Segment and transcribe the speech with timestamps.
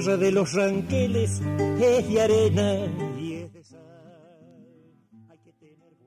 [0.00, 1.42] tierra de los ranqueles
[1.78, 2.86] es de arena
[3.18, 3.80] y es de sal.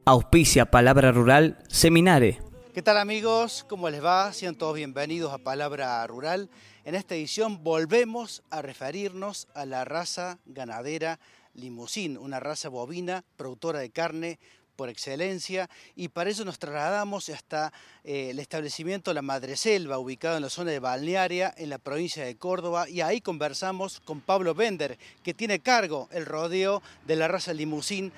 [0.06, 2.40] Auspicia Palabra Rural Seminare.
[2.74, 3.64] ¿Qué tal amigos?
[3.70, 4.34] ¿Cómo les va?
[4.34, 6.50] Sean todos bienvenidos a Palabra Rural.
[6.86, 11.20] En esta edición volvemos a referirnos a la raza ganadera
[11.54, 14.40] limusín, una raza bovina productora de carne
[14.76, 17.72] por excelencia y para eso nos trasladamos hasta
[18.04, 22.36] eh, el establecimiento La Madreselva, ubicado en la zona de Balnearia, en la provincia de
[22.36, 27.54] Córdoba, y ahí conversamos con Pablo Bender, que tiene cargo el rodeo de la raza
[27.54, 28.12] limusín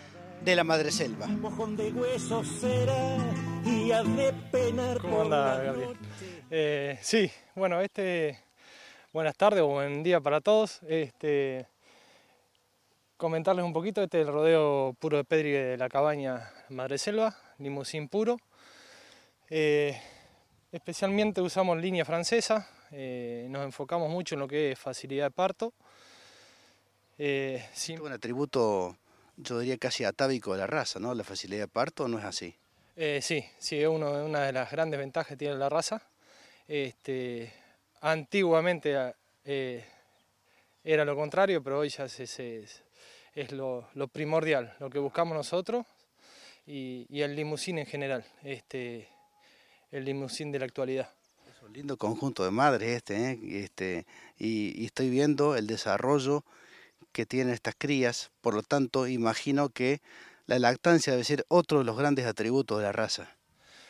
[0.44, 0.64] de La
[4.04, 5.98] de penar ¿Cómo anda, Gabriel?
[6.52, 8.40] Eh, sí, bueno, este,
[9.12, 10.82] buenas tardes o buen día para todos.
[10.88, 11.68] Este,
[13.18, 17.36] comentarles un poquito, este es el rodeo puro de Pedri de la cabaña Madre Selva,
[17.60, 18.38] limusín puro.
[19.50, 20.00] Eh,
[20.72, 25.74] especialmente usamos línea francesa, eh, nos enfocamos mucho en lo que es facilidad de parto.
[27.18, 28.98] Eh, Es un atributo,
[29.38, 31.14] yo diría casi atávico de la raza, ¿no?
[31.14, 32.54] La facilidad de parto no es así.
[32.98, 36.02] Eh, sí, sí, es uno- una de las grandes ventajas que tiene la raza.
[36.68, 37.54] Este,
[38.02, 39.14] antiguamente
[39.46, 39.86] eh,
[40.84, 42.66] era lo contrario, pero hoy ya se- se-
[43.36, 45.86] es, lo, lo primordial, lo que buscamos nosotros
[46.66, 49.08] y, y el limusín en general, este,
[49.92, 51.10] el limusín de la actualidad.
[51.50, 53.40] Es un lindo conjunto de madres este, ¿eh?
[53.42, 54.06] Y este
[54.38, 56.44] y, y estoy viendo el desarrollo
[57.12, 60.02] que tienen estas crías, por lo tanto imagino que
[60.48, 63.36] la lactancia debe ser otro de los grandes atributos de la raza.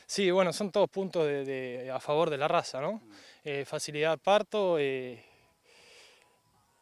[0.08, 3.02] Sí, bueno, son todos puntos de, de- a favor de la raza, ¿no?
[3.44, 5.24] Eh, facilidad de parto, eh,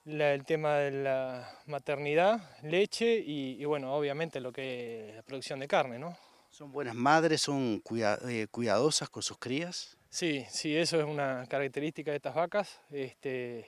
[0.05, 5.23] la- el tema de la maternidad, leche y, y, bueno, obviamente lo que es la
[5.23, 6.17] producción de carne, ¿no?
[6.49, 9.97] Son buenas madres, son cuida- eh, cuidadosas con sus crías.
[10.09, 13.67] Sí, sí, eso es una característica de estas vacas, este,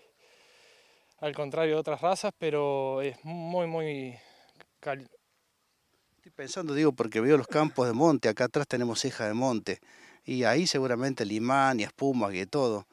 [1.20, 4.16] al contrario de otras razas, pero es muy, muy...
[4.80, 5.10] cal-
[6.18, 9.80] Estoy pensando, digo, porque veo los campos de monte, acá atrás tenemos ceja de monte,
[10.24, 12.88] y ahí seguramente limán y espumas y de todo.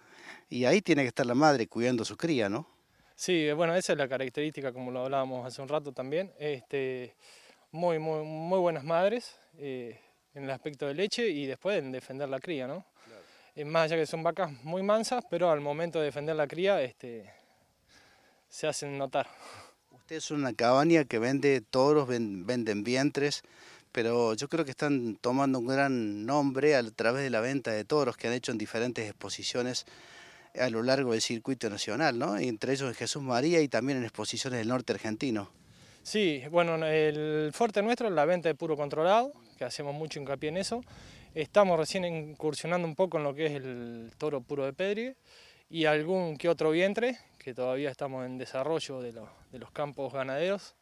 [0.49, 2.69] Y ahí tiene que estar la madre cuidando a su cría, ¿no?
[3.15, 6.33] Sí, bueno, esa es la característica, como lo hablábamos hace un rato también.
[6.39, 7.15] Este,
[7.71, 9.99] muy, muy, muy buenas madres eh,
[10.35, 12.85] en el aspecto de leche y después en defender la cría, ¿no?
[13.55, 16.81] Eh, más allá que son vacas muy mansas, pero al momento de defender la cría
[16.83, 17.31] este,
[18.49, 19.29] se hacen notar.
[19.91, 23.43] Usted es una cabaña que vende toros, ven- venden vientres,
[23.93, 27.85] pero yo creo que están tomando un gran nombre a través de la venta de
[27.85, 29.85] toros que han hecho en diferentes exposiciones
[30.59, 32.37] a lo largo del circuito nacional, ¿no?
[32.39, 35.51] Entre ellos en Jesús María y también en exposiciones del norte argentino.
[36.03, 40.49] Sí, bueno, el fuerte nuestro es la venta de puro controlado, que hacemos mucho hincapié
[40.49, 40.83] en eso.
[41.35, 45.17] Estamos recién incursionando un poco en lo que es el toro puro de Pedrigue
[45.71, 50.13] y algún que otro vientre, que todavía estamos en desarrollo de, los- de los campos
[50.13, 50.75] ganaderos.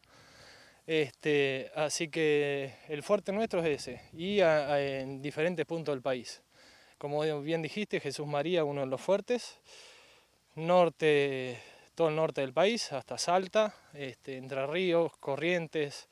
[0.87, 6.01] Este, así que el fuerte nuestro es ese, y a- a- en diferentes puntos del
[6.01, 6.41] país.
[7.01, 9.57] Como bien dijiste, Jesús María, uno de los fuertes,
[10.53, 11.59] norte,
[11.95, 16.07] todo el norte del país, hasta Salta, este, Entre Ríos, Corrientes,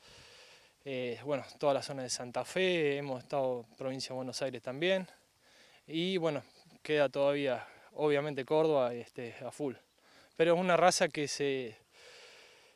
[0.86, 5.08] eh, bueno, toda la zona de Santa Fe, hemos estado provincia de Buenos Aires también,
[5.86, 6.42] y bueno,
[6.82, 9.76] queda todavía, obviamente, Córdoba este, a full.
[10.36, 11.78] Pero es una raza que se,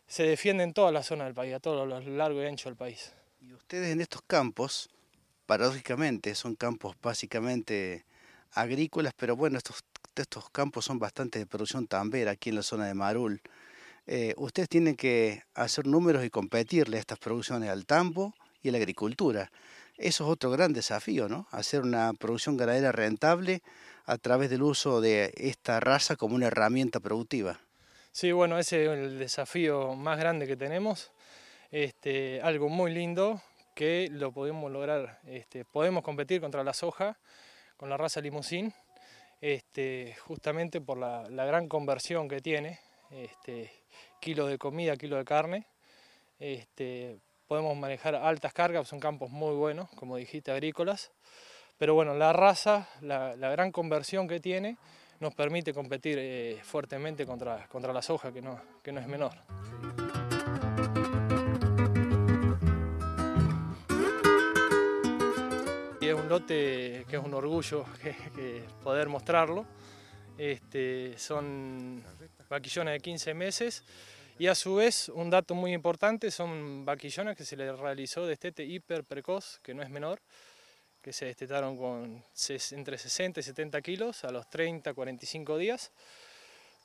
[0.06, 2.78] se defiende en toda la zona del país, a todo lo largo y ancho del
[2.78, 3.12] país.
[3.41, 4.88] Y ustedes en estos campos,
[5.53, 8.05] paradójicamente, son campos básicamente
[8.53, 9.83] agrícolas, pero bueno, estos,
[10.15, 13.39] estos campos son bastante de producción tambera aquí en la zona de Marul.
[14.07, 18.33] Eh, ustedes tienen que hacer números y competirle a estas producciones al tambo
[18.63, 19.51] y a la agricultura.
[19.95, 21.45] Eso es otro gran desafío, ¿no?
[21.51, 23.61] Hacer una producción ganadera rentable
[24.05, 27.59] a través del uso de esta raza como una herramienta productiva.
[28.11, 31.11] Sí, bueno, ese es el desafío más grande que tenemos.
[31.69, 33.39] Este, algo muy lindo
[33.73, 35.19] que lo podemos lograr.
[35.25, 37.18] Este, podemos competir contra la soja
[37.77, 38.74] con la raza limusín,
[39.42, 42.80] este, justamente por la, gran conversión que tiene,
[43.12, 43.71] este,
[44.21, 45.68] kilo de comida, kilo de carne.
[47.47, 51.12] Podemos manejar altas cargas, son campos muy buenos, como dijiste, agrícolas.
[51.77, 54.77] Pero bueno, la raza, la, la gran conversión que tiene,
[55.19, 59.33] nos permite competir eh, fuertemente contra, contra la soja, que no, que no es menor.
[66.41, 69.65] Que es un orgullo que, que poder mostrarlo.
[70.38, 72.03] Este, son
[72.50, 73.83] vaquillones de 15 meses
[74.39, 78.63] y a su vez un dato muy importante son vaquillones que se les realizó destete
[78.65, 80.19] hiper precoz, que no es menor,
[81.03, 82.24] que se destetaron con
[82.71, 85.91] entre 60 y 70 kilos a los 30, 45 días.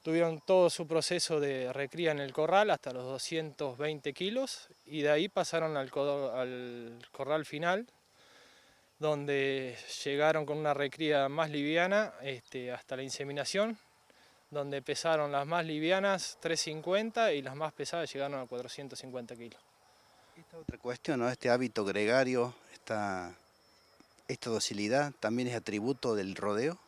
[0.03, 5.11] tuvieron todo su proceso de recría en el corral hasta los 220 kilos y de
[5.11, 5.91] ahí pasaron al,
[6.35, 7.87] al corral final
[8.99, 13.79] donde llegaron con una recría más liviana este, hasta la inseminación,
[14.51, 19.61] donde pesaron las más livianas 350 y las más pesadas llegaron a 450 kilos.
[20.37, 21.29] Esta otra cuestión, ¿no?
[21.29, 23.35] este hábito gregario, esta,
[24.27, 26.79] esta docilidad, ¿también es atributo del rodeo?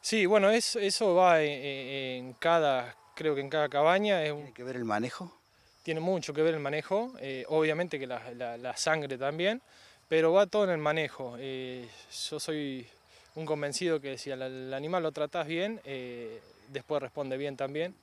[0.00, 4.22] Sí, bueno, eso, eso va en, cada, creo que en cada cabaña.
[4.22, 5.34] ¿Tiene que ver el manejo?
[5.82, 9.62] Tiene mucho que ver el manejo, eh, obviamente que la, la sangre también,
[10.08, 11.36] pero va todo en el manejo.
[11.38, 11.88] Eh,
[12.30, 12.86] yo soy
[13.34, 17.94] un convencido que si al animal lo tratas bien, eh, después responde bien también.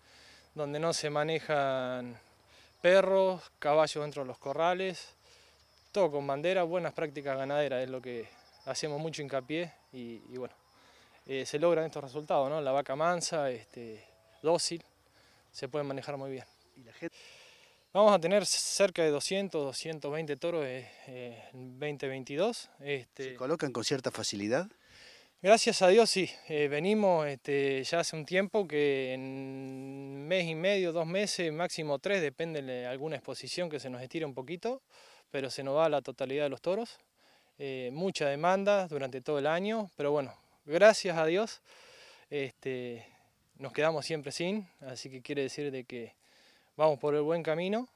[0.53, 2.18] Donde no se manejan
[2.81, 5.13] perros, caballos dentro de los corrales,
[5.92, 8.27] todo con bandera, buenas prácticas ganaderas, es lo que
[8.65, 10.53] hacemos mucho hincapié y, bueno,
[11.27, 12.59] eh, se logran estos resultados, ¿no?
[12.59, 14.03] La vaca mansa, este,
[14.42, 14.83] dócil,
[15.51, 16.45] se puede manejar muy bien.
[16.75, 16.81] ¿Y?
[17.93, 20.89] Vamos a tener cerca de 200, 220 toros eh,
[21.51, 22.69] en 2022.
[22.79, 24.69] Este, ¿Se colocan con cierta facilidad?
[25.41, 30.55] Gracias a Dios sí, eh, venimos este, ya hace un tiempo que en mes y
[30.55, 34.81] medio, dos meses, máximo tres, depende de alguna exposición que se nos estire un poquito,
[35.29, 36.97] pero se nos va la totalidad de los toros.
[37.57, 40.33] Eh, mucha demanda durante todo el año, pero bueno,
[40.63, 41.61] gracias a Dios
[42.29, 43.05] este,
[43.57, 46.15] nos quedamos siempre sin, así que quiere decir de que
[46.81, 47.87] vamos por el buen camino.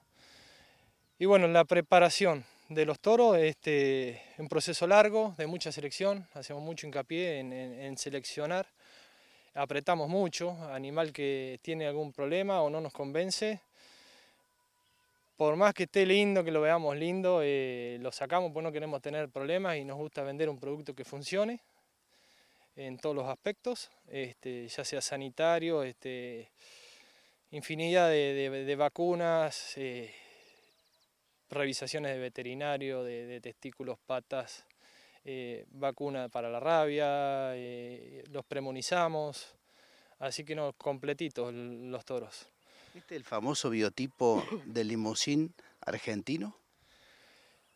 [1.18, 6.62] Y bueno, la preparación de los toros este, un proceso largo, de mucha selección, hacemos
[6.62, 8.68] mucho hincapié en, seleccionar,
[9.56, 13.60] apretamos mucho, animal que tiene algún problema o no nos convence,
[15.36, 19.02] por más que esté lindo, que lo veamos lindo, eh, lo sacamos porque no queremos
[19.02, 21.60] tener problemas y nos gusta vender un producto que funcione
[22.76, 26.52] en todos los aspectos, este, ya sea sanitario, este,
[27.56, 30.14] infinidad de, vacunas, eh,
[31.50, 34.66] revisaciones de veterinario, de, testículos, patas,
[35.24, 39.56] eh, vacuna para la rabia, eh, los premonizamos,
[40.20, 42.48] así que no, completitos los toros.
[42.94, 46.56] ¿Este es el famoso biotipo del limusín argentino?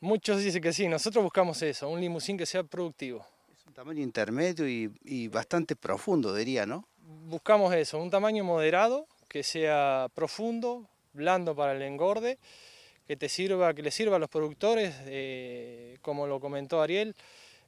[0.01, 3.25] Muchos dicen que sí, nosotros buscamos eso, un limusín que sea productivo.
[3.53, 6.87] Es un tamaño intermedio y, y bastante profundo, diría, ¿no?
[6.97, 12.39] Buscamos eso, un tamaño moderado, que sea profundo, blando para el engorde,
[13.07, 17.15] que te sirva, que le sirva a los productores, eh, como lo comentó Ariel,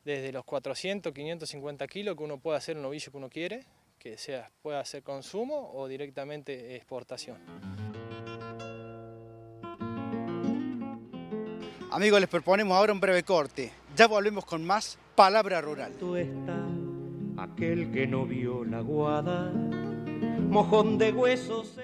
[0.03, 3.63] desde los 400, 550 kilos que uno puede hacer un novillo que uno quiere,
[3.99, 7.37] que sea, pueda hacer consumo o directamente exportación.
[11.91, 13.71] Amigos, les proponemos ahora un breve corte.
[13.95, 15.93] Ya volvemos con más Palabra Rural.
[15.99, 16.65] Tú está
[17.37, 19.51] aquel que no vio la guada
[20.51, 21.81] mojón de huesos.